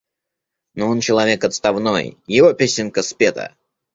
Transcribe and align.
Но 0.73 0.87
он 0.87 0.99
человек 0.99 1.43
отставной, 1.43 2.17
его 2.25 2.53
песенка 2.53 3.03
спета. 3.03 3.53